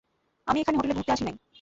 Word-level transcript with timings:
আমি 0.47 0.57
এখানে 0.59 0.77
হোটেলে 0.77 0.95
ঘুরতে 0.97 1.11
আসি 1.13 1.23
নাই। 1.23 1.35